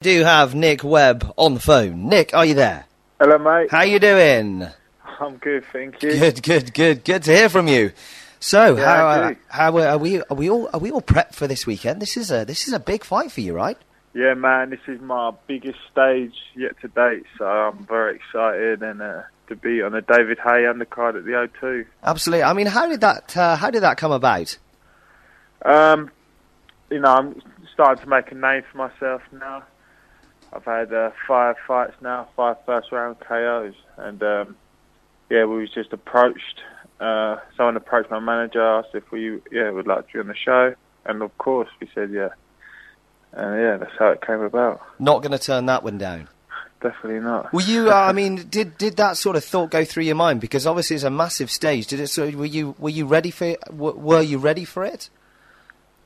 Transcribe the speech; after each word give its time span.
do 0.00 0.24
have 0.24 0.54
Nick 0.54 0.82
Webb 0.82 1.30
on 1.36 1.52
the 1.52 1.60
phone. 1.60 2.08
Nick, 2.08 2.32
are 2.32 2.46
you 2.46 2.54
there? 2.54 2.86
Hello, 3.20 3.36
mate. 3.36 3.70
How 3.70 3.82
you 3.82 3.98
doing? 3.98 4.66
I'm 5.20 5.36
good, 5.36 5.62
thank 5.72 6.02
you. 6.02 6.12
Good, 6.12 6.42
good, 6.42 6.72
good, 6.72 7.04
good 7.04 7.22
to 7.24 7.30
hear 7.30 7.50
from 7.50 7.68
you. 7.68 7.92
So, 8.38 8.78
Yeah, 8.78 8.84
how 8.86 9.08
uh, 9.08 9.34
how 9.48 9.76
uh, 9.76 9.82
are 9.82 9.98
we? 9.98 10.22
Are 10.22 10.34
we 10.34 10.48
all 10.48 10.70
are 10.72 10.80
we 10.80 10.90
all 10.90 11.02
prepped 11.02 11.34
for 11.34 11.46
this 11.46 11.66
weekend? 11.66 12.00
This 12.00 12.16
is 12.16 12.30
a 12.30 12.46
this 12.46 12.66
is 12.66 12.72
a 12.72 12.80
big 12.80 13.04
fight 13.04 13.30
for 13.30 13.42
you, 13.42 13.52
right? 13.52 13.76
Yeah, 14.14 14.32
man, 14.32 14.70
this 14.70 14.80
is 14.88 14.98
my 15.02 15.32
biggest 15.46 15.78
stage 15.92 16.34
yet 16.56 16.80
to 16.80 16.88
date, 16.88 17.26
so 17.36 17.44
I'm 17.44 17.84
very 17.84 18.16
excited 18.16 18.82
and 18.82 19.02
uh, 19.02 19.22
to 19.48 19.56
be 19.56 19.82
on 19.82 19.94
a 19.94 20.00
David 20.00 20.38
Haye 20.38 20.62
undercard 20.62 21.18
at 21.18 21.26
the 21.26 21.32
O2. 21.62 21.84
Absolutely. 22.02 22.44
I 22.44 22.54
mean, 22.54 22.66
how 22.66 22.88
did 22.88 23.02
that 23.02 23.36
uh, 23.36 23.56
how 23.56 23.70
did 23.70 23.82
that 23.82 23.98
come 23.98 24.12
about? 24.12 24.56
Um, 25.62 26.10
you 26.90 27.00
know, 27.00 27.10
I'm 27.10 27.42
starting 27.74 28.02
to 28.02 28.08
make 28.08 28.32
a 28.32 28.34
name 28.34 28.62
for 28.72 28.78
myself 28.78 29.20
now. 29.32 29.64
I've 30.52 30.64
had 30.64 30.92
uh, 30.92 31.10
five 31.28 31.56
fights 31.66 31.94
now, 32.00 32.28
five 32.36 32.56
first 32.66 32.90
round 32.92 33.20
KOs, 33.20 33.74
and 33.96 34.22
um, 34.22 34.56
yeah, 35.30 35.44
we 35.44 35.60
was 35.60 35.70
just 35.70 35.92
approached. 35.92 36.60
Uh, 36.98 37.38
someone 37.56 37.76
approached 37.76 38.10
my 38.10 38.18
manager, 38.18 38.62
asked 38.62 38.94
if 38.94 39.10
we 39.10 39.40
yeah 39.52 39.70
would 39.70 39.86
like 39.86 40.06
to 40.08 40.12
be 40.12 40.18
on 40.18 40.26
the 40.26 40.34
show, 40.34 40.74
and 41.04 41.22
of 41.22 41.36
course 41.38 41.68
we 41.80 41.88
said 41.94 42.10
yeah. 42.10 42.30
And 43.32 43.60
yeah, 43.60 43.76
that's 43.76 43.96
how 43.96 44.08
it 44.08 44.26
came 44.26 44.40
about. 44.40 44.82
Not 44.98 45.22
going 45.22 45.30
to 45.32 45.38
turn 45.38 45.66
that 45.66 45.84
one 45.84 45.98
down. 45.98 46.28
Definitely 46.82 47.20
not. 47.20 47.52
Were 47.52 47.60
you? 47.60 47.90
Uh, 47.90 47.94
I 47.94 48.12
mean, 48.12 48.48
did 48.48 48.76
did 48.78 48.96
that 48.96 49.16
sort 49.18 49.36
of 49.36 49.44
thought 49.44 49.70
go 49.70 49.84
through 49.84 50.04
your 50.04 50.16
mind? 50.16 50.40
Because 50.40 50.66
obviously 50.66 50.96
it's 50.96 51.04
a 51.04 51.10
massive 51.10 51.50
stage. 51.50 51.86
Did 51.86 52.00
it? 52.00 52.08
So 52.08 52.28
were 52.30 52.46
you 52.46 52.74
were 52.78 52.90
you 52.90 53.06
ready 53.06 53.30
for 53.30 53.44
it? 53.44 53.62
Were 53.70 54.22
you 54.22 54.38
ready 54.38 54.64
for 54.64 54.84
it? 54.84 55.10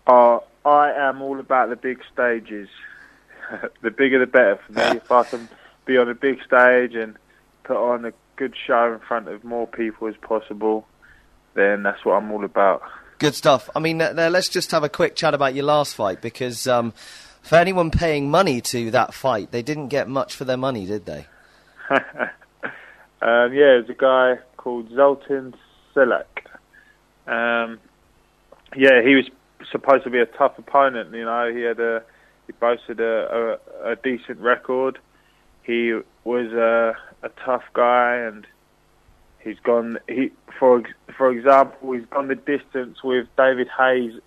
Uh, 0.07 0.41
I 0.67 0.93
am 0.93 1.23
all 1.23 1.39
about 1.39 1.71
the 1.71 1.77
big 1.77 2.01
stages. 2.13 2.69
the 3.83 3.91
bigger 3.91 4.19
the 4.19 4.27
better 4.27 4.59
for 4.67 4.73
me. 4.73 4.99
if 4.99 5.11
I 5.11 5.25
can 5.25 5.49
be 5.85 5.99
on 5.99 6.09
a 6.09 6.15
big 6.15 6.43
stage 6.45 6.95
and 6.95 7.17
put 7.65 7.77
on 7.77 8.05
a 8.05 8.13
good 8.37 8.55
show 8.67 8.93
in 8.93 8.99
front 9.01 9.29
of 9.29 9.45
more 9.45 9.67
people 9.67 10.09
as 10.09 10.17
possible, 10.17 10.87
then 11.55 11.83
that's 11.83 12.05
what 12.05 12.15
I'm 12.15 12.31
all 12.31 12.45
about. 12.45 12.83
Good 13.19 13.35
stuff. 13.35 13.71
I 13.75 13.81
mean, 13.81 14.03
uh, 14.03 14.29
let's 14.31 14.49
just 14.49 14.71
have 14.73 14.85
a 14.85 14.89
quick 14.89 15.17
chat 15.17 15.35
about 15.35 15.55
your 15.55 15.65
last 15.65 15.95
fight 15.95 16.21
because 16.21 16.67
um, 16.67 16.93
for 17.43 17.57
anyone 17.57 17.91
paying 17.91 18.31
money 18.31 18.61
to 18.61 18.91
that 18.91 19.15
fight, 19.15 19.51
they 19.51 19.63
didn't 19.63 19.89
get 19.89 20.09
much 20.09 20.35
for 20.35 20.45
their 20.45 20.57
money, 20.57 20.87
did 20.87 21.07
they? 21.07 21.27
um, 21.91 22.01
yeah, 23.21 23.79
there's 23.79 23.89
a 23.89 23.95
guy 23.95 24.39
called 24.57 24.91
Zoltan 24.91 25.55
Selak. 25.95 26.25
Um, 27.27 27.79
yeah, 28.77 29.03
he 29.03 29.15
was 29.15 29.31
supposed 29.71 30.05
to 30.05 30.11
be 30.11 30.19
a 30.19 30.27
tough 30.27 30.59
opponent. 30.59 31.15
You 31.15 31.25
know, 31.25 31.53
he 31.55 31.63
had 31.63 31.79
a 31.81 32.03
he 32.47 32.53
boasted 32.53 33.01
a, 33.01 33.59
a, 33.85 33.93
a 33.93 33.97
decent 33.97 34.41
record. 34.41 34.99
He 35.63 35.99
was 36.25 36.53
a, 36.53 36.95
a 37.27 37.31
tough 37.45 37.63
guy, 37.75 38.17
and 38.17 38.47
he's 39.43 39.59
gone. 39.65 39.99
He 40.09 40.31
for 40.59 40.83
for 41.17 41.31
example, 41.31 41.93
he's 41.93 42.07
gone 42.07 42.29
the 42.29 42.35
distance 42.35 42.99
with 43.03 43.27
David 43.37 43.69
Haye's 43.77 44.21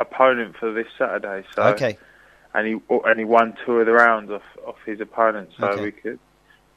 opponent 0.00 0.56
for 0.58 0.72
this 0.72 0.86
Saturday. 0.98 1.46
So 1.54 1.62
Okay. 1.62 1.96
and 2.54 2.66
he 2.66 2.76
and 3.04 3.18
he 3.18 3.24
won 3.24 3.54
two 3.64 3.78
of 3.78 3.86
the 3.86 3.92
rounds 3.92 4.30
off 4.30 4.42
off 4.66 4.76
his 4.84 5.00
opponent. 5.00 5.50
So 5.58 5.66
Okay. 5.68 5.82
we 5.82 5.92
could. 5.92 6.18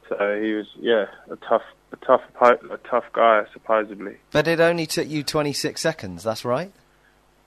So 0.07 0.39
he 0.41 0.53
was 0.53 0.67
yeah 0.79 1.05
a 1.31 1.35
tough 1.37 1.63
a 1.91 1.97
tough 2.05 2.21
a 2.41 2.77
tough 2.89 3.05
guy 3.13 3.43
supposedly. 3.51 4.17
But 4.31 4.47
it 4.47 4.59
only 4.59 4.85
took 4.85 5.07
you 5.07 5.23
26 5.23 5.81
seconds. 5.81 6.23
That's 6.23 6.45
right. 6.45 6.71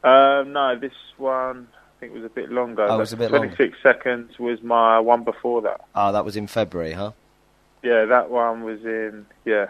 Um, 0.05 0.53
no, 0.53 0.79
this 0.81 0.93
one 1.17 1.69
I 1.99 2.01
think 2.01 2.15
was 2.15 2.25
a 2.25 2.29
bit 2.29 2.53
longer. 2.53 2.83
Oh, 2.83 2.95
it 2.95 2.99
was 2.99 3.13
a 3.13 3.17
bit 3.17 3.31
26 3.31 3.77
seconds 3.83 4.39
was 4.39 4.63
my 4.63 5.01
one 5.01 5.25
before 5.25 5.63
that. 5.63 5.81
Ah, 5.97 6.13
that 6.13 6.25
was 6.25 6.37
in 6.37 6.47
February, 6.47 6.93
huh? 6.93 7.11
Yeah, 7.83 8.05
that 8.05 8.31
one 8.31 8.63
was 8.63 8.85
in 8.85 9.27
yeah, 9.45 9.67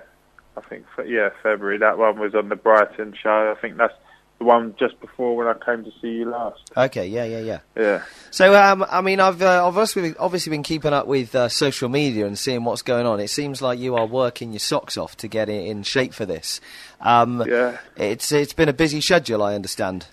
I 0.54 0.60
think 0.60 0.84
yeah 1.06 1.30
February. 1.42 1.78
That 1.78 1.96
one 1.96 2.18
was 2.18 2.34
on 2.34 2.50
the 2.50 2.56
Brighton 2.56 3.14
show. 3.18 3.54
I 3.56 3.58
think 3.58 3.78
that's 3.78 3.94
the 4.38 4.44
one 4.44 4.74
just 4.78 5.00
before 5.00 5.36
when 5.36 5.46
I 5.46 5.54
came 5.54 5.84
to 5.84 5.90
see 6.02 6.08
you 6.08 6.30
last. 6.30 6.60
Okay. 6.76 7.06
Yeah. 7.06 7.24
Yeah. 7.24 7.40
Yeah. 7.40 7.60
Yeah. 7.74 8.02
So, 8.30 8.54
um, 8.54 8.84
I 8.90 9.00
mean, 9.00 9.20
I've, 9.20 9.40
uh, 9.40 9.66
I've 9.66 9.76
obviously, 9.78 10.14
obviously 10.16 10.50
been 10.50 10.62
keeping 10.62 10.92
up 10.92 11.06
with 11.06 11.34
uh, 11.34 11.48
social 11.48 11.88
media 11.88 12.26
and 12.26 12.38
seeing 12.38 12.62
what's 12.62 12.82
going 12.82 13.06
on. 13.06 13.20
It 13.20 13.28
seems 13.28 13.62
like 13.62 13.78
you 13.78 13.96
are 13.96 14.06
working 14.06 14.52
your 14.52 14.60
socks 14.60 14.96
off 14.96 15.16
to 15.16 15.28
get 15.28 15.48
in, 15.48 15.66
in 15.66 15.82
shape 15.82 16.12
for 16.12 16.26
this. 16.26 16.60
Um, 17.00 17.42
Yeah. 17.48 17.78
It's 17.96 18.30
it's 18.32 18.52
been 18.52 18.68
a 18.68 18.74
busy 18.74 19.00
schedule, 19.00 19.42
I 19.42 19.54
understand. 19.54 20.06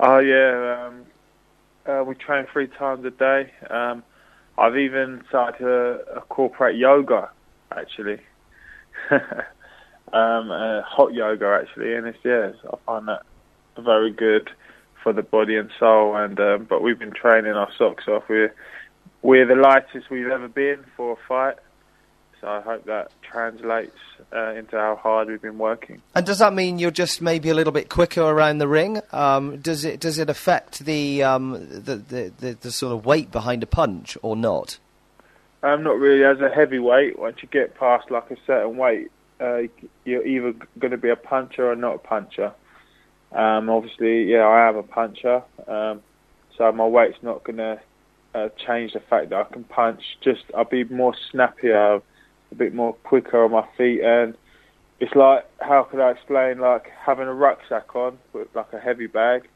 Oh 0.00 0.18
yeah, 0.18 0.86
um, 0.86 1.04
uh, 1.88 2.04
we 2.06 2.14
train 2.14 2.46
three 2.52 2.68
times 2.68 3.04
a 3.04 3.10
day. 3.10 3.52
Um, 3.70 4.02
I've 4.56 4.76
even 4.76 5.22
started 5.28 5.58
to 5.58 6.16
incorporate 6.16 6.76
yoga, 6.76 7.30
actually. 7.76 8.18
um, 9.10 10.50
uh, 10.50 10.82
hot 10.82 11.14
yoga, 11.14 11.60
actually, 11.62 11.94
and 11.94 12.06
it's 12.06 12.18
yeah, 12.24 12.52
I 12.72 12.76
find 12.84 13.08
that 13.08 13.22
very 13.78 14.10
good 14.10 14.50
for 15.02 15.12
the 15.12 15.22
body 15.22 15.56
and 15.56 15.70
soul. 15.78 16.16
And 16.16 16.38
um, 16.40 16.66
but 16.68 16.82
we've 16.82 16.98
been 16.98 17.12
training 17.12 17.52
our 17.52 17.70
socks 17.78 18.04
off. 18.08 18.24
We're 18.28 18.54
we're 19.22 19.46
the 19.46 19.54
lightest 19.54 20.10
we've 20.10 20.28
ever 20.28 20.48
been 20.48 20.84
for 20.96 21.12
a 21.12 21.16
fight, 21.28 21.56
so 22.40 22.48
I 22.48 22.60
hope 22.60 22.84
that 22.84 23.10
translates 23.22 23.96
uh, 24.32 24.52
into 24.52 24.76
how 24.76 24.96
hard 24.96 25.28
we've 25.28 25.42
been 25.42 25.58
working. 25.58 26.02
And 26.14 26.24
does 26.24 26.38
that 26.38 26.54
mean 26.54 26.78
you're 26.78 26.90
just 26.90 27.20
maybe 27.20 27.48
a 27.48 27.54
little 27.54 27.72
bit 27.72 27.88
quicker 27.88 28.22
around 28.22 28.58
the 28.58 28.68
ring? 28.68 29.00
Um, 29.12 29.58
does 29.58 29.84
it 29.84 30.00
does 30.00 30.18
it 30.18 30.30
affect 30.30 30.80
the, 30.80 31.22
um, 31.22 31.52
the, 31.52 31.96
the, 31.96 32.32
the 32.38 32.58
the 32.60 32.72
sort 32.72 32.92
of 32.92 33.04
weight 33.04 33.30
behind 33.30 33.62
a 33.62 33.66
punch 33.66 34.16
or 34.22 34.36
not? 34.36 34.78
Um, 35.62 35.82
not 35.82 35.98
really. 35.98 36.24
As 36.24 36.40
a 36.40 36.48
heavyweight, 36.48 37.18
once 37.18 37.38
you 37.42 37.48
get 37.48 37.74
past 37.74 38.10
like 38.10 38.30
a 38.30 38.36
certain 38.46 38.76
weight, 38.76 39.10
uh, 39.40 39.62
you're 40.04 40.26
either 40.26 40.54
going 40.78 40.92
to 40.92 40.96
be 40.96 41.10
a 41.10 41.16
puncher 41.16 41.70
or 41.70 41.76
not 41.76 41.96
a 41.96 41.98
puncher. 41.98 42.52
Um, 43.32 43.68
obviously, 43.68 44.24
yeah, 44.24 44.46
I 44.46 44.68
am 44.68 44.76
a 44.76 44.82
puncher, 44.82 45.42
um, 45.66 46.02
so 46.56 46.72
my 46.72 46.86
weight's 46.86 47.18
not 47.22 47.44
going 47.44 47.58
to 47.58 47.78
uh, 48.34 48.48
change 48.66 48.94
the 48.94 49.00
fact 49.00 49.30
that 49.30 49.36
I 49.36 49.52
can 49.52 49.64
punch. 49.64 50.02
Just 50.22 50.44
I'll 50.56 50.64
be 50.64 50.84
more 50.84 51.14
snappier, 51.30 52.00
a 52.50 52.54
bit 52.54 52.74
more 52.74 52.92
quicker 52.92 53.44
on 53.44 53.50
my 53.50 53.66
feet, 53.76 54.00
and 54.00 54.34
it's 55.00 55.14
like 55.14 55.44
how 55.60 55.82
could 55.84 56.00
I 56.00 56.10
explain 56.10 56.58
like 56.58 56.90
having 57.04 57.28
a 57.28 57.34
rucksack 57.34 57.94
on 57.94 58.18
with 58.32 58.48
like 58.54 58.72
a 58.72 58.78
heavy 58.78 59.06
bag, 59.06 59.48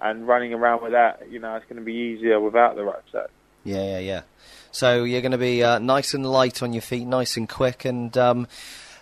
and 0.00 0.26
running 0.26 0.54
around 0.54 0.82
with 0.82 0.92
that. 0.92 1.30
You 1.30 1.38
know, 1.38 1.54
it's 1.56 1.66
going 1.66 1.78
to 1.78 1.84
be 1.84 1.94
easier 1.94 2.40
without 2.40 2.76
the 2.76 2.84
rucksack. 2.84 3.30
Yeah, 3.64 3.84
yeah, 3.84 3.98
yeah. 3.98 4.22
So 4.70 5.04
you're 5.04 5.20
going 5.20 5.32
to 5.32 5.38
be 5.38 5.62
uh, 5.62 5.78
nice 5.78 6.14
and 6.14 6.24
light 6.24 6.62
on 6.62 6.72
your 6.72 6.82
feet, 6.82 7.06
nice 7.06 7.36
and 7.36 7.48
quick. 7.48 7.84
And 7.84 8.16
um, 8.16 8.46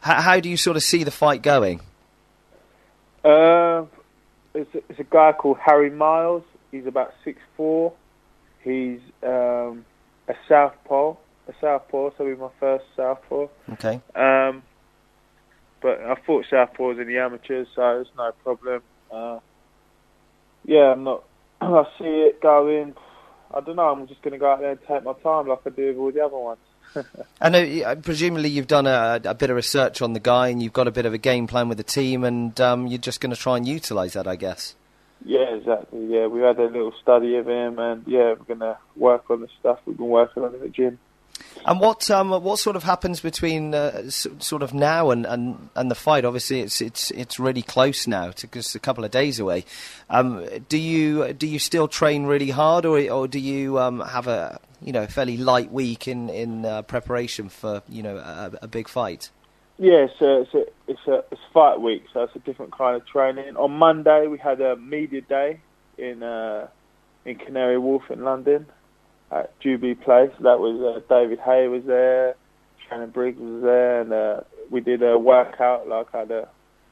h- 0.04 0.22
how 0.22 0.40
do 0.40 0.48
you 0.48 0.56
sort 0.56 0.76
of 0.76 0.82
see 0.82 1.04
the 1.04 1.10
fight 1.10 1.42
going? 1.42 1.80
Uh, 3.24 3.84
it's, 4.54 4.74
a, 4.74 4.78
it's 4.88 5.00
a 5.00 5.04
guy 5.04 5.32
called 5.32 5.58
Harry 5.58 5.90
Miles. 5.90 6.44
He's 6.70 6.86
about 6.86 7.14
six 7.24 7.40
four. 7.56 7.92
He's 8.62 9.00
um, 9.22 9.84
a 10.28 10.34
southpaw, 10.48 11.14
a 11.48 11.52
southpaw. 11.60 12.10
So 12.16 12.26
he's 12.26 12.38
my 12.38 12.50
first 12.60 12.84
southpaw. 12.96 13.48
Okay. 13.72 14.00
Um, 14.14 14.62
but 15.80 16.00
I 16.00 16.14
fought 16.26 16.46
southpaws 16.50 17.00
in 17.00 17.06
the 17.06 17.18
amateurs, 17.18 17.68
so 17.74 18.00
it's 18.00 18.10
no 18.16 18.32
problem. 18.42 18.82
Uh, 19.10 19.38
yeah, 20.64 20.92
I'm 20.92 21.04
not. 21.04 21.24
I 21.60 21.84
see 21.98 22.04
it 22.04 22.40
going. 22.40 22.94
I 23.54 23.60
don't 23.60 23.76
know. 23.76 23.88
I'm 23.88 24.06
just 24.08 24.22
going 24.22 24.32
to 24.32 24.38
go 24.38 24.50
out 24.50 24.60
there 24.60 24.72
and 24.72 24.80
take 24.86 25.04
my 25.04 25.12
time, 25.14 25.46
like 25.46 25.60
I 25.64 25.70
do 25.70 25.88
with 25.88 25.98
all 25.98 26.12
the 26.12 26.24
other 26.24 26.36
ones. 26.36 26.58
and 27.40 27.84
uh, 27.84 27.94
Presumably, 27.96 28.48
you've 28.48 28.66
done 28.66 28.86
a, 28.86 29.20
a 29.24 29.34
bit 29.34 29.50
of 29.50 29.56
research 29.56 30.02
on 30.02 30.12
the 30.12 30.20
guy, 30.20 30.48
and 30.48 30.62
you've 30.62 30.72
got 30.72 30.88
a 30.88 30.90
bit 30.90 31.06
of 31.06 31.14
a 31.14 31.18
game 31.18 31.46
plan 31.46 31.68
with 31.68 31.78
the 31.78 31.84
team, 31.84 32.24
and 32.24 32.60
um, 32.60 32.86
you're 32.86 32.98
just 32.98 33.20
going 33.20 33.30
to 33.30 33.36
try 33.36 33.56
and 33.56 33.66
utilise 33.66 34.14
that, 34.14 34.26
I 34.26 34.36
guess. 34.36 34.74
Yeah, 35.24 35.54
exactly. 35.54 36.06
Yeah, 36.06 36.26
we 36.26 36.40
had 36.40 36.58
a 36.58 36.64
little 36.64 36.92
study 37.00 37.36
of 37.36 37.48
him, 37.48 37.78
and 37.78 38.04
yeah, 38.06 38.34
we're 38.34 38.54
going 38.54 38.60
to 38.60 38.78
work 38.96 39.30
on 39.30 39.40
the 39.40 39.48
stuff 39.60 39.78
we've 39.86 39.96
been 39.96 40.08
working 40.08 40.42
on 40.42 40.54
in 40.54 40.60
the 40.60 40.68
gym. 40.68 40.98
And 41.66 41.80
what 41.80 42.08
um, 42.12 42.30
what 42.30 42.60
sort 42.60 42.76
of 42.76 42.84
happens 42.84 43.20
between 43.20 43.74
uh, 43.74 44.08
sort 44.08 44.62
of 44.62 44.72
now 44.72 45.10
and, 45.10 45.26
and, 45.26 45.68
and 45.74 45.90
the 45.90 45.96
fight? 45.96 46.24
Obviously, 46.24 46.60
it's 46.60 46.80
it's 46.80 47.10
it's 47.10 47.40
really 47.40 47.62
close 47.62 48.06
now, 48.06 48.30
just 48.30 48.76
a 48.76 48.78
couple 48.78 49.04
of 49.04 49.10
days 49.10 49.40
away. 49.40 49.64
Um, 50.08 50.46
do 50.68 50.78
you 50.78 51.32
do 51.32 51.46
you 51.46 51.58
still 51.58 51.88
train 51.88 52.26
really 52.26 52.50
hard, 52.50 52.86
or 52.86 53.00
or 53.10 53.26
do 53.26 53.40
you 53.40 53.80
um, 53.80 53.98
have 53.98 54.28
a 54.28 54.60
you 54.80 54.92
know 54.92 55.06
fairly 55.08 55.36
light 55.36 55.72
week 55.72 56.06
in 56.06 56.28
in 56.28 56.64
uh, 56.64 56.82
preparation 56.82 57.48
for 57.48 57.82
you 57.88 58.02
know 58.02 58.16
a, 58.16 58.52
a 58.62 58.68
big 58.68 58.88
fight? 58.88 59.30
Yeah, 59.78 60.06
a, 60.20 60.40
it's 60.42 60.54
a 60.54 60.64
it's 60.86 61.06
a 61.08 61.24
it's 61.32 61.40
fight 61.52 61.80
week, 61.80 62.04
so 62.12 62.22
it's 62.22 62.36
a 62.36 62.40
different 62.40 62.76
kind 62.78 62.94
of 62.94 63.04
training. 63.06 63.56
On 63.56 63.72
Monday 63.72 64.28
we 64.28 64.38
had 64.38 64.60
a 64.60 64.76
media 64.76 65.20
day 65.20 65.58
in 65.98 66.22
uh, 66.22 66.68
in 67.24 67.34
Canary 67.38 67.76
Wharf 67.76 68.08
in 68.08 68.22
London 68.22 68.66
at 69.30 69.58
Jubilee 69.60 69.94
Place. 69.94 70.30
That 70.40 70.60
was 70.60 70.80
uh, 70.80 71.00
David 71.08 71.38
Haye 71.40 71.68
was 71.68 71.84
there, 71.84 72.36
Shannon 72.88 73.10
Briggs 73.10 73.40
was 73.40 73.62
there, 73.62 74.00
and 74.00 74.12
uh, 74.12 74.40
we 74.70 74.80
did 74.80 75.02
a 75.02 75.18
workout. 75.18 75.88
Like 75.88 76.10
had 76.12 76.30
a, 76.30 76.48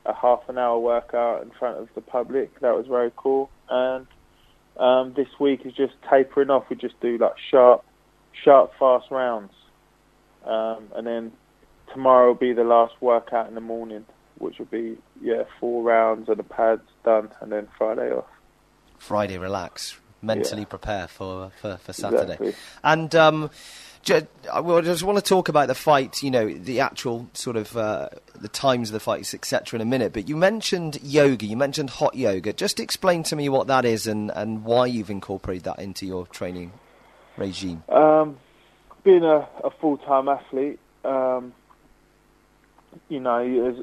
a 0.06 0.14
half 0.14 0.48
an 0.48 0.58
hour 0.58 0.78
workout 0.78 1.42
in 1.42 1.50
front 1.50 1.78
of 1.78 1.88
the 1.94 2.00
public. 2.00 2.60
That 2.60 2.75
was 2.76 2.86
very 2.86 3.12
cool. 3.16 3.50
And 3.69 4.06
um, 4.76 5.14
this 5.14 5.28
week 5.38 5.64
is 5.64 5.72
just 5.72 5.94
tapering 6.10 6.50
off. 6.50 6.64
We 6.69 6.76
just 6.76 7.00
do 7.00 7.19
like 7.19 7.34
sharp 7.50 7.84
sharp, 8.42 8.72
fast 8.78 9.10
rounds, 9.10 9.52
um, 10.44 10.88
and 10.94 11.06
then 11.06 11.32
tomorrow 11.92 12.28
will 12.28 12.34
be 12.34 12.52
the 12.52 12.64
last 12.64 12.94
workout 13.00 13.48
in 13.48 13.54
the 13.54 13.60
morning, 13.60 14.04
which 14.38 14.58
will 14.58 14.66
be 14.66 14.96
yeah 15.22 15.44
four 15.60 15.82
rounds 15.82 16.28
of 16.28 16.36
the 16.36 16.42
pads 16.42 16.82
done, 17.04 17.31
and 17.40 17.52
then 17.52 17.69
Friday 17.78 18.10
off. 18.10 18.26
Friday, 18.98 19.38
relax, 19.38 20.00
mentally 20.24 20.62
Yeah. 20.62 20.66
prepare 20.68 21.08
for 21.08 21.50
for, 21.60 21.76
for 21.78 21.92
Saturday, 21.92 22.34
Exactly. 22.34 22.54
and. 22.82 23.14
Um, 23.14 23.50
I 24.06 24.80
just 24.82 25.02
want 25.02 25.16
to 25.16 25.24
talk 25.24 25.48
about 25.48 25.68
the 25.68 25.74
fight, 25.74 26.22
you 26.22 26.30
know, 26.30 26.52
the 26.52 26.80
actual 26.80 27.26
sort 27.32 27.56
of 27.56 27.74
uh, 27.74 28.10
the 28.38 28.48
times 28.48 28.90
of 28.90 28.92
the 28.92 29.00
fights, 29.00 29.32
etc., 29.32 29.78
in 29.78 29.80
a 29.80 29.86
minute. 29.86 30.12
But 30.12 30.28
you 30.28 30.36
mentioned 30.36 30.98
yoga, 31.02 31.46
you 31.46 31.56
mentioned 31.56 31.88
hot 31.88 32.14
yoga. 32.14 32.52
Just 32.52 32.80
explain 32.80 33.22
to 33.22 33.34
me 33.34 33.48
what 33.48 33.66
that 33.68 33.86
is 33.86 34.06
and, 34.06 34.30
and 34.36 34.62
why 34.62 34.84
you've 34.88 35.08
incorporated 35.08 35.64
that 35.64 35.78
into 35.78 36.04
your 36.04 36.26
training 36.26 36.72
regime. 37.38 37.82
Um, 37.88 38.36
being 39.04 39.24
a, 39.24 39.48
a 39.64 39.70
full 39.80 39.96
time 39.96 40.28
athlete, 40.28 40.80
um, 41.06 41.54
you 43.08 43.20
know, 43.20 43.82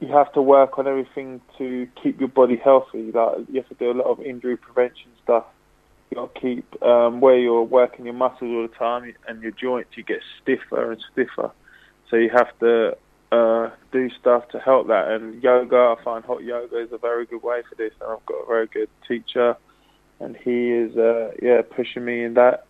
you, 0.00 0.08
have 0.08 0.32
to 0.32 0.42
work 0.42 0.78
on 0.78 0.86
everything 0.86 1.40
to 1.58 1.88
keep 2.02 2.18
your 2.18 2.28
body 2.28 2.56
healthy. 2.56 3.12
Like 3.12 3.38
you 3.48 3.60
have 3.60 3.68
to 3.68 3.74
do 3.74 3.90
a 3.90 3.94
lot 3.94 4.06
of 4.06 4.20
injury 4.20 4.56
prevention 4.56 5.10
stuff. 5.22 5.44
You 6.10 6.16
got 6.16 6.34
to 6.34 6.40
keep 6.40 6.82
um, 6.82 7.20
where 7.20 7.38
you're 7.38 7.62
working 7.62 8.04
your 8.04 8.14
muscles 8.14 8.50
all 8.50 8.62
the 8.62 8.74
time 8.74 9.14
and 9.28 9.42
your 9.42 9.52
joints. 9.52 9.96
You 9.96 10.02
get 10.02 10.20
stiffer 10.42 10.92
and 10.92 11.00
stiffer, 11.12 11.52
so 12.08 12.16
you 12.16 12.30
have 12.30 12.58
to 12.58 12.96
uh, 13.30 13.70
do 13.92 14.10
stuff 14.18 14.48
to 14.48 14.58
help 14.58 14.88
that. 14.88 15.08
And 15.08 15.42
yoga, 15.42 15.76
I 15.98 16.02
find 16.02 16.24
hot 16.24 16.42
yoga 16.42 16.78
is 16.78 16.92
a 16.92 16.98
very 16.98 17.26
good 17.26 17.42
way 17.42 17.62
for 17.68 17.76
this. 17.76 17.92
And 18.00 18.10
I've 18.10 18.26
got 18.26 18.42
a 18.42 18.46
very 18.46 18.66
good 18.66 18.88
teacher, 19.06 19.56
and 20.18 20.36
he 20.36 20.70
is 20.70 20.96
uh, 20.96 21.32
yeah 21.40 21.62
pushing 21.62 22.04
me 22.04 22.24
in 22.24 22.34
that 22.34 22.66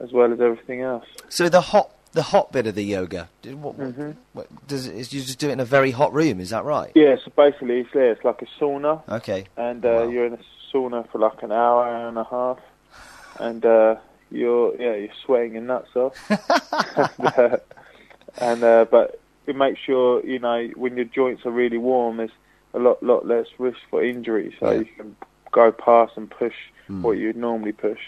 as 0.00 0.12
well 0.12 0.32
as 0.32 0.40
everything 0.40 0.82
else. 0.82 1.06
So 1.28 1.48
the 1.48 1.60
hot 1.60 1.90
the 2.16 2.22
hot 2.22 2.50
bit 2.50 2.66
of 2.66 2.74
the 2.74 2.82
yoga, 2.82 3.28
what, 3.44 3.76
Mhm. 3.78 4.16
what, 4.32 4.46
does 4.66 4.86
it, 4.86 4.94
is 4.96 5.12
you 5.12 5.20
just 5.20 5.38
do 5.38 5.50
it 5.50 5.52
in 5.52 5.60
a 5.60 5.66
very 5.66 5.90
hot 5.90 6.14
room? 6.14 6.40
Is 6.40 6.48
that 6.48 6.64
right? 6.64 6.90
Yeah, 6.94 7.16
so 7.22 7.30
basically 7.36 7.80
it's 7.80 7.90
there. 7.92 8.10
It's 8.12 8.24
like 8.24 8.40
a 8.40 8.46
sauna, 8.58 9.02
Okay. 9.18 9.44
and 9.58 9.84
uh, 9.84 9.88
Wow. 9.90 10.08
you're 10.08 10.24
in 10.24 10.32
a 10.32 10.38
sauna 10.72 11.06
for 11.10 11.18
like 11.18 11.42
an 11.42 11.52
hour, 11.52 11.84
hour 11.84 12.08
and 12.08 12.16
a 12.16 12.24
half, 12.24 12.58
and 13.38 13.64
uh, 13.66 13.96
you're 14.30 14.74
yeah 14.80 14.94
you're 14.94 15.14
sweating 15.26 15.52
your 15.52 15.62
nuts 15.62 15.94
off. 15.94 16.14
and 17.20 17.26
uh, 17.38 17.56
and 18.38 18.64
uh, 18.64 18.86
but 18.90 19.20
it 19.46 19.54
makes 19.54 19.78
sure 19.80 20.24
you 20.24 20.38
know 20.38 20.68
when 20.74 20.96
your 20.96 21.04
joints 21.04 21.44
are 21.44 21.50
really 21.52 21.78
warm, 21.78 22.16
there's 22.16 22.30
a 22.72 22.78
lot 22.78 23.02
lot 23.02 23.26
less 23.26 23.46
risk 23.58 23.78
for 23.90 24.02
injury, 24.02 24.56
so 24.58 24.70
Yeah. 24.70 24.78
you 24.78 24.86
can 24.96 25.16
go 25.52 25.70
past 25.70 26.14
and 26.16 26.30
push 26.30 26.54
Hmm. 26.86 27.02
what 27.02 27.18
you'd 27.18 27.36
normally 27.36 27.72
push. 27.72 28.00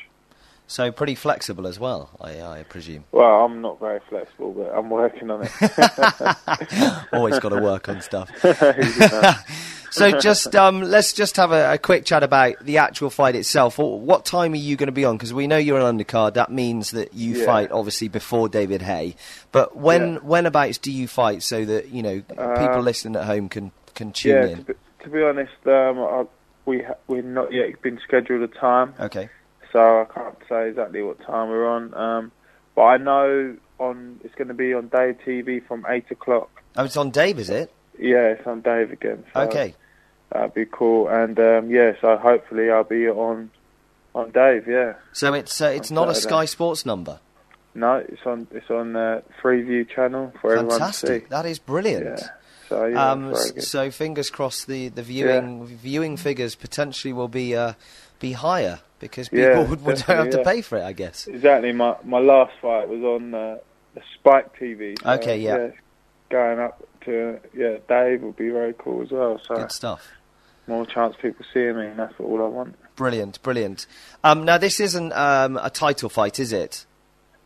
So 0.70 0.92
pretty 0.92 1.14
flexible 1.14 1.66
as 1.66 1.80
well, 1.80 2.10
I, 2.20 2.42
I 2.42 2.62
presume. 2.62 3.04
Well, 3.10 3.44
I'm 3.46 3.62
not 3.62 3.80
very 3.80 4.00
flexible, 4.08 4.52
but 4.52 4.66
I'm 4.76 4.90
working 4.90 5.30
on 5.30 5.42
it. 5.42 7.06
Always 7.12 7.38
got 7.38 7.48
to 7.48 7.58
work 7.58 7.88
on 7.88 8.00
stuff. 8.02 8.30
So 9.90 10.20
just 10.20 10.54
um, 10.54 10.82
let's 10.82 11.14
just 11.14 11.36
have 11.36 11.50
a, 11.50 11.72
a 11.72 11.78
quick 11.78 12.04
chat 12.04 12.22
about 12.22 12.62
the 12.62 12.76
actual 12.76 13.08
fight 13.08 13.34
itself. 13.34 13.78
What 13.78 14.26
time 14.26 14.52
are 14.52 14.56
you 14.56 14.76
going 14.76 14.88
to 14.88 14.92
be 14.92 15.06
on? 15.06 15.16
Because 15.16 15.32
we 15.32 15.46
know 15.46 15.56
you're 15.56 15.80
an 15.80 15.98
undercard. 15.98 16.34
That 16.34 16.52
means 16.52 16.90
that 16.90 17.14
you 17.14 17.38
Yeah. 17.38 17.46
fight 17.46 17.72
obviously 17.72 18.08
before 18.08 18.50
David 18.50 18.82
Haye. 18.82 19.16
But 19.50 19.76
when 19.78 20.12
Yeah. 20.12 20.18
whenabouts 20.18 20.76
do 20.76 20.92
you 20.92 21.08
fight 21.08 21.42
so 21.42 21.64
that 21.64 21.88
you 21.88 22.02
know 22.02 22.20
people 22.20 22.80
Uh, 22.80 22.82
listening 22.82 23.16
at 23.16 23.24
home 23.24 23.48
can 23.48 23.72
can 23.94 24.12
tune 24.12 24.34
yeah, 24.36 24.42
to 24.42 24.52
in? 24.52 24.62
be, 24.64 24.74
to 25.04 25.08
be 25.08 25.22
honest, 25.22 25.52
um, 25.66 25.98
I, 25.98 26.24
we 26.66 26.82
ha- 26.82 26.94
we've 27.08 27.24
not 27.24 27.50
yet 27.54 27.80
been 27.80 27.98
scheduled 28.06 28.42
a 28.42 28.48
time, 28.60 28.92
Okay. 29.00 29.30
So 29.72 29.78
I 30.02 30.04
can't 30.12 30.36
say 30.48 30.68
exactly 30.70 31.02
what 31.02 31.20
time 31.24 31.48
we're 31.48 31.68
on. 31.68 31.94
Um, 31.94 32.32
but 32.74 32.82
I 32.82 32.96
know 32.96 33.56
on 33.78 34.20
it's 34.24 34.34
going 34.34 34.48
to 34.48 34.54
be 34.54 34.74
on 34.74 34.88
Dave 34.88 35.18
TV 35.26 35.64
from 35.66 35.84
eight 35.88 36.10
o'clock. 36.10 36.50
Oh, 36.76 36.84
it's 36.84 36.96
on 36.96 37.10
Dave, 37.10 37.38
is 37.38 37.50
it? 37.50 37.72
Yeah, 37.98 38.28
it's 38.28 38.46
on 38.46 38.60
Dave 38.60 38.92
again. 38.92 39.24
So 39.34 39.40
Okay. 39.42 39.74
that'd 40.30 40.54
be 40.54 40.66
cool. 40.70 41.08
And 41.08 41.38
um, 41.40 41.70
yeah, 41.70 41.92
so 42.00 42.16
hopefully 42.16 42.70
I'll 42.70 42.84
be 42.84 43.08
on 43.08 43.50
on 44.14 44.30
Dave. 44.30 44.66
Yeah, 44.68 44.94
So 45.12 45.34
it's 45.34 45.60
uh, 45.60 45.66
it's 45.66 45.90
not 45.90 46.08
a 46.08 46.14
Sky 46.14 46.44
Sports 46.44 46.84
number. 46.86 47.20
no, 47.74 47.96
it's 47.96 48.24
on 48.26 48.46
it's 48.52 48.70
on 48.70 48.96
uh, 48.96 49.20
Freeview 49.42 49.88
channel 49.88 50.32
for 50.40 50.52
everyone 50.52 50.70
to 50.70 50.78
Fantastic. 50.78 51.22
see. 51.24 51.28
That 51.30 51.46
is 51.46 51.58
brilliant. 51.58 52.04
Yeah, 52.20 52.28
so 52.68 52.86
yeah, 52.86 53.10
um, 53.12 53.22
very 53.30 53.34
s- 53.34 53.50
good. 53.52 53.62
so 53.64 53.90
fingers 53.90 54.30
crossed 54.30 54.66
the, 54.66 54.88
the 54.88 55.02
viewing 55.02 55.66
viewing 55.66 56.16
figures 56.16 56.54
potentially 56.54 57.12
will 57.12 57.28
be 57.28 57.54
uh, 57.56 57.74
be 58.18 58.32
higher 58.32 58.80
because 58.98 59.28
people 59.28 59.44
Yeah, 59.48 59.62
would, 59.62 59.84
would 59.84 59.98
have 60.00 60.28
definitely, 60.28 60.44
to 60.44 60.44
pay 60.44 60.62
for 60.62 60.78
it, 60.78 60.82
I 60.84 60.92
guess. 60.92 61.26
Exactly. 61.26 61.72
My 61.72 61.96
my 62.04 62.18
last 62.18 62.52
fight 62.60 62.88
was 62.88 63.00
on 63.02 63.34
uh, 63.34 63.58
the 63.94 64.02
Spike 64.14 64.58
TV. 64.58 65.00
so, 65.02 65.10
Okay, 65.12 65.38
yeah. 65.40 65.70
Going 66.30 66.58
up 66.58 66.86
to 67.04 67.38
yeah, 67.54 67.78
Dave 67.88 68.22
would 68.22 68.36
be 68.36 68.50
very 68.50 68.74
cool 68.78 69.02
as 69.02 69.10
well. 69.10 69.40
So 69.46 69.56
Good 69.56 69.72
stuff. 69.72 70.08
more 70.66 70.84
chance 70.86 71.16
people 71.20 71.44
seeing 71.54 71.76
me, 71.76 71.86
and 71.86 71.98
that's 71.98 72.14
all 72.18 72.42
I 72.42 72.48
want. 72.48 72.76
Brilliant, 72.96 73.40
brilliant. 73.42 73.86
Um, 74.24 74.44
now 74.44 74.58
this 74.58 74.80
isn't 74.80 75.12
um, 75.12 75.56
a 75.62 75.70
title 75.70 76.08
fight, 76.08 76.38
is 76.38 76.52
it? 76.52 76.84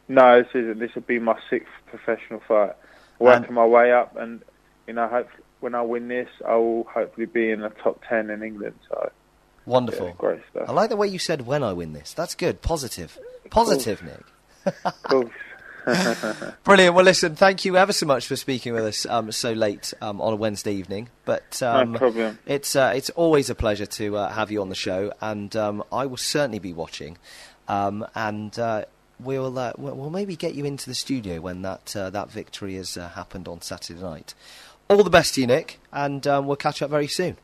No, 0.09 0.43
this 0.43 0.51
isn't. 0.55 0.79
This 0.79 0.95
would 0.95 1.07
be 1.07 1.19
my 1.19 1.39
sixth 1.49 1.69
professional 1.87 2.41
fight. 2.49 2.73
Working 3.19 3.55
my 3.55 3.65
way 3.67 3.93
up, 3.93 4.17
and 4.17 4.43
you 4.89 4.95
know, 4.95 5.07
hope 5.07 5.29
when 5.61 5.77
I 5.77 5.83
win 5.83 6.09
this, 6.09 6.29
I 6.45 6.57
will 6.57 6.85
hopefully 6.85 7.27
be 7.27 7.51
in 7.51 7.61
the 7.61 7.69
top 7.69 8.03
ten 8.09 8.31
in 8.31 8.43
England. 8.43 8.75
So 8.89 9.13
Wonderful. 9.67 10.07
yeah, 10.09 10.13
great 10.19 10.41
stuff. 10.51 10.69
I 10.69 10.73
like 10.73 10.91
the 10.91 10.97
way 10.97 11.09
you 11.09 11.19
said 11.19 11.47
when 11.47 11.63
I 11.63 11.73
win 11.73 11.93
this. 11.93 12.13
That's 12.13 12.35
good. 12.35 12.63
Positive. 12.63 13.19
Positive, 13.51 14.03
Nick. 14.03 15.29
Brilliant. 16.65 16.95
Well, 16.95 17.05
listen, 17.05 17.35
thank 17.35 17.65
you 17.65 17.77
ever 17.77 17.93
so 17.93 18.07
much 18.07 18.27
for 18.27 18.37
speaking 18.37 18.73
with 18.73 18.85
us 18.85 19.07
um, 19.07 19.33
so 19.33 19.53
late 19.53 19.93
um, 20.01 20.21
on 20.21 20.33
a 20.33 20.37
Wednesday 20.37 20.73
evening. 20.75 21.09
But 21.25 21.61
um, 21.63 21.93
no 21.93 21.99
problem. 21.99 22.39
It's 22.47 22.77
uh, 22.77 22.93
it's 22.95 23.11
always 23.11 23.51
a 23.51 23.55
pleasure 23.55 23.87
to 23.87 24.17
uh, 24.17 24.33
have 24.33 24.51
you 24.51 24.61
on 24.61 24.69
the 24.69 24.77
show, 24.77 25.13
and 25.21 25.55
um, 25.57 25.83
I 25.93 26.07
will 26.07 26.17
certainly 26.17 26.61
be 26.61 26.73
watching. 26.73 27.19
Um, 27.67 28.07
and 28.15 28.57
uh, 28.59 28.85
we'll, 29.19 29.59
uh, 29.59 29.73
we'll 29.77 29.97
we'll 29.97 30.11
maybe 30.11 30.37
get 30.37 30.55
you 30.55 30.65
into 30.65 30.89
the 30.89 30.95
studio 30.95 31.41
when 31.41 31.63
that 31.63 31.97
uh, 31.97 32.11
that 32.11 32.31
victory 32.31 32.77
has 32.77 32.97
uh, 32.97 33.09
happened 33.11 33.49
on 33.49 33.61
Saturday 33.61 34.01
night. 34.01 34.35
All 34.89 35.03
the 35.03 35.11
best 35.11 35.35
to 35.35 35.41
you, 35.41 35.47
Nick, 35.49 35.81
and 35.93 36.27
um, 36.27 36.47
we'll 36.47 36.57
catch 36.57 36.81
up 36.81 36.91
very 36.91 37.09
soon. 37.09 37.37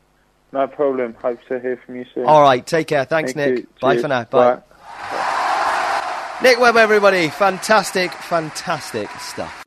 No 0.51 0.67
problem. 0.67 1.15
Hope 1.21 1.39
to 1.47 1.59
hear 1.59 1.79
from 1.85 1.95
you 1.97 2.05
soon. 2.13 2.25
All 2.25 2.41
right, 2.41 2.65
take 2.65 2.87
care. 2.87 3.05
Thanks, 3.05 3.33
Thank 3.33 3.51
Nick. 3.55 3.59
you. 3.59 3.67
Bye 3.81 3.93
Cheers. 3.93 4.01
for 4.01 4.07
now. 4.07 4.23
Bye. 4.25 4.55
Bye. 4.55 6.39
Nick 6.41 6.59
Webb, 6.59 6.77
everybody. 6.77 7.27
Fantastic, 7.29 8.11
fantastic 8.13 9.09
stuff. 9.19 9.63